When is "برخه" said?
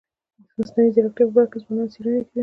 1.35-1.49